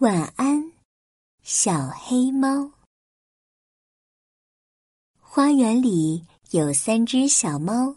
[0.00, 0.72] 晚安，
[1.42, 2.70] 小黑猫。
[5.20, 7.96] 花园里有三只小猫，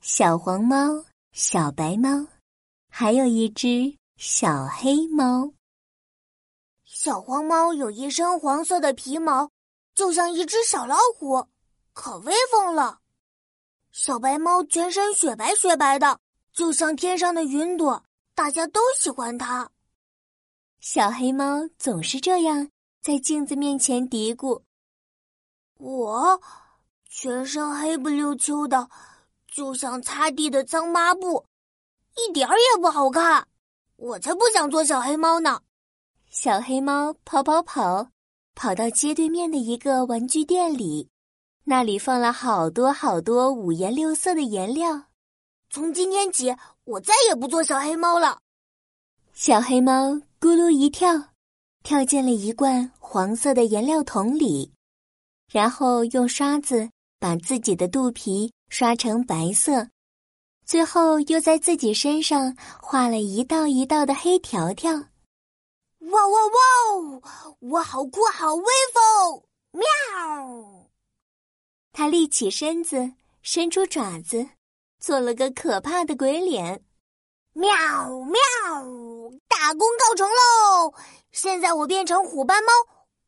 [0.00, 2.26] 小黄猫、小白猫，
[2.88, 5.52] 还有一只小黑猫。
[6.86, 9.50] 小黄猫有一身黄色的皮毛，
[9.94, 11.46] 就像一只小老虎，
[11.92, 13.00] 可威风了。
[13.90, 16.18] 小白猫全身雪白雪白的，
[16.54, 18.02] 就像天上的云朵，
[18.34, 19.70] 大家都喜欢它。
[20.82, 22.68] 小黑猫总是这样
[23.00, 24.60] 在镜子面前嘀咕
[25.78, 26.42] ：“我
[27.08, 28.90] 全身黑不溜秋的，
[29.46, 31.46] 就像擦地的脏抹布，
[32.16, 33.46] 一点儿也不好看。
[33.94, 35.60] 我才不想做小黑猫呢！”
[36.28, 38.08] 小黑猫跑跑跑，
[38.56, 41.08] 跑到街对面的一个玩具店里，
[41.62, 45.04] 那里放了好多好多五颜六色的颜料。
[45.70, 48.40] 从今天起，我再也不做小黑猫了。
[49.32, 50.20] 小黑猫。
[50.42, 51.28] 咕噜一跳，
[51.84, 54.72] 跳进了一罐黄色的颜料桶里，
[55.48, 56.90] 然后用刷子
[57.20, 59.88] 把自己的肚皮刷成白色，
[60.66, 64.92] 最后又在自己身上画了一道一道的黑条条。
[64.92, 67.56] 哇哇哇！
[67.60, 69.44] 我好酷，好威风！
[69.70, 70.90] 喵！
[71.92, 74.44] 他立起身子，伸出爪子，
[74.98, 76.82] 做了个可怕的鬼脸。
[77.52, 77.70] 喵
[78.24, 79.11] 喵！
[79.62, 80.92] 大功告成喽！
[81.30, 82.72] 现在我变成虎斑猫，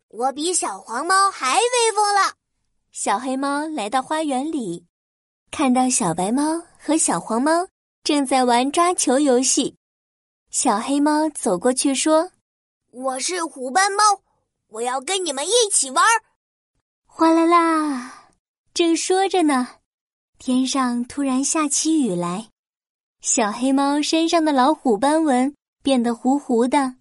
[0.09, 2.35] 我比小黄猫还威风了。
[2.91, 4.85] 小黑猫来到花园里，
[5.53, 7.69] 看到小白猫和小黄猫
[8.03, 9.77] 正在玩抓球游戏。
[10.51, 12.33] 小黑猫走过去说
[12.91, 14.03] ：“我是虎斑猫，
[14.71, 16.05] 我要跟你们一起玩。”
[17.07, 18.13] 哗啦啦，
[18.75, 19.69] 正说着呢，
[20.39, 22.49] 天上突然下起雨来，
[23.21, 25.55] 小黑猫身上的老虎斑纹。
[25.85, 26.95] 变得糊糊的，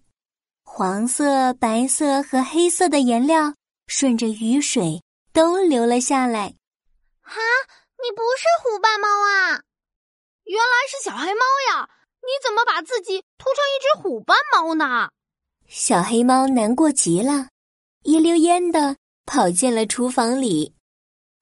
[0.62, 3.54] 黄色、白色和黑色的颜料
[3.86, 6.54] 顺着雨水都流了下来。
[7.22, 7.40] 哈，
[8.02, 9.62] 你不是虎斑猫啊？
[10.44, 11.88] 原来是小黑猫呀！
[12.20, 15.08] 你怎么把自己涂成一只虎斑猫呢？
[15.66, 17.48] 小黑猫难过极了，
[18.02, 20.74] 一溜烟的跑进了厨房里。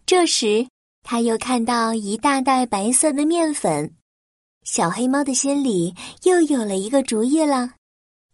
[0.06, 0.68] 这时，
[1.02, 3.96] 他又看到一大袋白色的面粉。
[4.64, 7.74] 小黑猫的心里又有了一个主意了。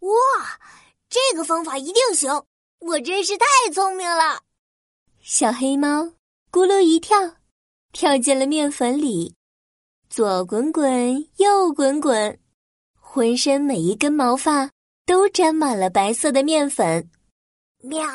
[0.01, 0.11] 哇，
[1.09, 2.45] 这个方法一定行！
[2.81, 4.43] 我真是太聪明了。
[5.23, 6.03] 小黑猫
[6.53, 7.17] 咕噜一跳，
[7.93, 9.35] 跳进了面粉里，
[10.09, 12.39] 左滚滚，右滚滚，
[13.01, 14.71] 浑身每一根毛发
[15.07, 17.11] 都沾满了白色的面粉。
[17.81, 18.07] 喵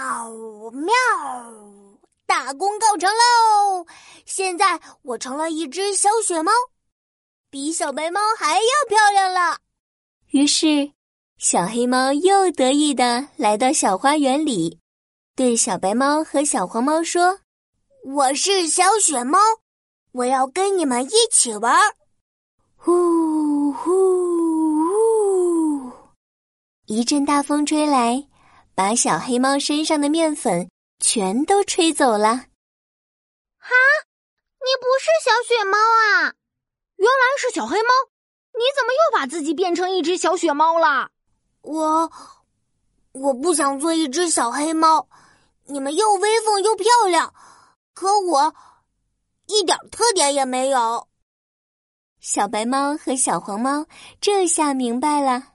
[0.72, 0.94] 喵，
[2.26, 3.86] 大功告成喽！
[4.26, 6.52] 现在我成了一只小雪猫。
[7.54, 9.60] 比小白猫还要漂亮了。
[10.32, 10.92] 于是，
[11.38, 14.80] 小黑猫又得意的来到小花园里，
[15.36, 17.42] 对小白猫和小黄猫说
[18.10, 19.38] ：“我是小雪猫，
[20.14, 21.78] 我要跟你们一起玩。”
[22.76, 23.92] 呼呼
[24.88, 25.92] 呼！
[26.88, 28.28] 一阵大风吹来，
[28.74, 30.68] 把小黑猫身上的面粉
[31.00, 32.30] 全都吹走了。
[33.60, 33.76] 哈，
[34.58, 36.34] 你不是小雪猫啊！
[36.96, 37.90] 原来是小黑猫，
[38.54, 41.10] 你怎么又把自己变成一只小雪猫了？
[41.62, 42.12] 我
[43.14, 45.08] 我不想做一只小黑猫，
[45.66, 47.34] 你们又威风又漂亮，
[47.94, 48.56] 可我
[49.48, 51.08] 一点特点也没有。
[52.20, 53.86] 小白猫和小黄猫
[54.22, 55.54] 这下明白了，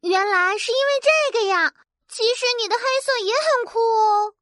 [0.00, 1.72] 原来是因为这个呀！
[2.08, 4.34] 其实你的黑色也很酷哦。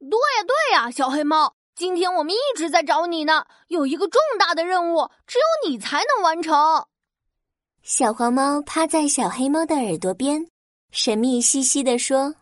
[0.00, 1.54] 对呀对呀，小黑猫。
[1.76, 6.86] 今天我们一直在找你呢，有一个重大的任务，只有你才能完成。
[7.82, 10.46] 小黄猫趴在小黑猫的耳朵边，
[10.92, 12.36] 神秘兮兮地说：“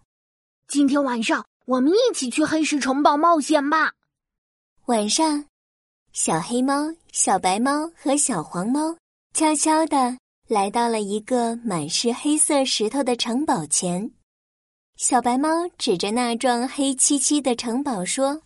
[0.69, 3.93] 今天晚上我们一起去黑石城堡冒险吧。”
[4.85, 5.47] 晚上，
[6.13, 8.99] 小黑猫、小白猫和小黄猫
[9.33, 14.13] 悄悄地来到了一个满是黑色石头的城堡前。
[14.97, 18.43] 小白猫指着那幢黑漆漆的城堡说。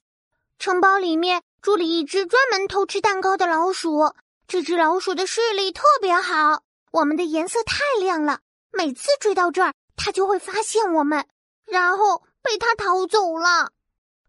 [0.59, 4.13] 城堡里面住了一只专门偷吃蛋糕的老鼠。
[4.49, 6.63] 这只老鼠的视力特别好，
[6.93, 8.41] 我们的颜色太亮了，
[8.73, 11.27] 每次追到这儿，它就会发现我们，
[11.67, 13.73] 然后被它逃走了。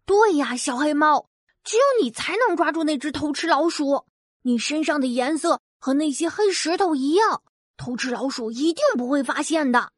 [0.06, 1.27] 对呀，小黑猫，
[1.63, 4.06] 只有你才能抓住那只偷吃老鼠。
[4.41, 7.44] 你身上的颜色和那些黑石头一样，
[7.77, 9.91] 偷吃老鼠一定不会发现的。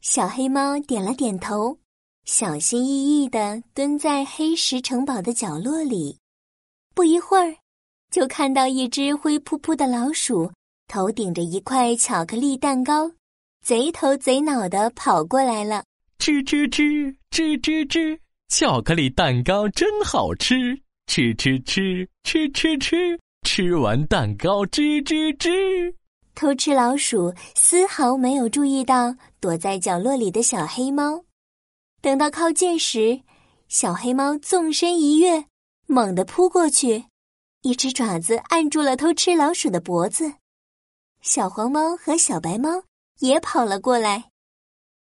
[0.00, 1.78] 小黑猫点了点头。
[2.24, 6.16] 小心翼翼地蹲在黑石城堡的角落里，
[6.94, 7.56] 不一会儿，
[8.12, 10.50] 就看到一只灰扑扑的老鼠，
[10.86, 13.10] 头顶着一块巧克力蛋糕，
[13.64, 15.82] 贼头贼脑地跑过来了。
[16.18, 18.16] 吱吱吱吱吱吱，
[18.48, 25.92] 巧克力蛋糕真好吃，吃吃吃吃吃吃，吃完蛋糕吱吱吱。
[26.36, 31.22] 偷吃老鼠丝毫没有注意到躲在角落里的小黑猫，
[32.02, 33.22] 等到靠近时，
[33.68, 35.46] 小黑猫纵身一跃，
[35.86, 37.04] 猛地扑过去，
[37.60, 40.34] 一只爪子按住了偷吃老鼠的脖子。
[41.20, 42.82] 小黄猫和小白猫
[43.20, 44.30] 也跑了过来，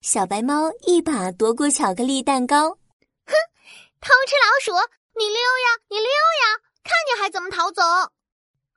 [0.02, 3.32] 小白猫一把夺过巧克力蛋糕，哼，
[4.03, 4.73] 偷吃老鼠，
[5.19, 7.82] 你溜呀，你溜呀，看你还怎么逃走！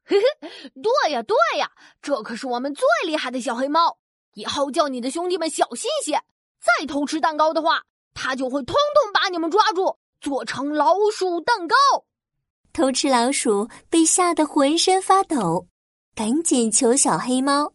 [0.06, 0.50] 嘿嘿，
[0.82, 1.70] 对呀对呀，
[2.02, 3.98] 这可是我们最厉害的小黑猫。
[4.36, 6.14] 以后叫你的兄弟们小心些，
[6.62, 7.84] 再偷吃蛋糕的话，
[8.14, 11.76] 它就会通通把你们抓住，做成老鼠蛋糕。
[12.72, 15.68] 偷吃老鼠被吓得浑身发抖，
[16.16, 17.74] 赶紧求小黑猫：“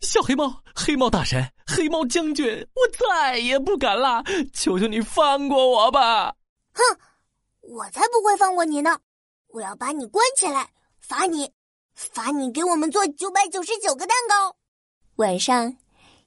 [0.00, 6.34] 小黑猫，黑猫大神，黑猫将军，我再也不敢啦，求求你放过我吧！”
[6.74, 6.82] 哼，
[7.62, 8.98] 我才不会放过你呢！
[9.48, 10.70] 我要把你关起来，
[11.00, 11.50] 罚你。
[11.94, 14.54] 罚你给我们做九百九十九个蛋糕。
[15.16, 15.74] 晚上，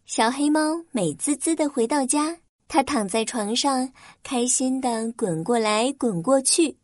[0.07, 2.36] 小黑猫美滋滋的回到家，
[2.69, 6.77] 他躺在床上，开心的滚过来滚过去。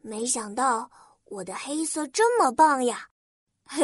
[0.00, 0.90] 没想到
[1.26, 3.08] 我的黑色这么棒呀！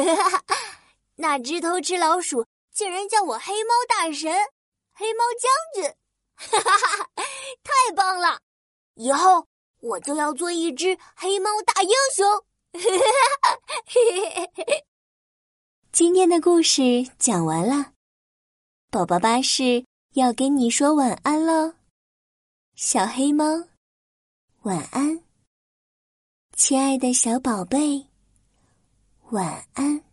[1.15, 4.33] 那只偷吃老鼠竟然叫我黑猫大神、
[4.91, 5.51] 黑猫将
[5.83, 5.93] 军，
[6.35, 7.07] 哈哈哈
[7.61, 8.39] 太棒了！
[8.95, 9.45] 以后
[9.81, 12.43] 我就要做一只黑猫大英雄。
[15.91, 17.93] 今天的故事讲完了，
[18.89, 21.73] 宝宝巴士要跟你说晚安喽，
[22.75, 23.45] 小黑猫，
[24.61, 25.19] 晚安，
[26.55, 28.05] 亲爱的小宝贝，
[29.31, 30.12] 晚安。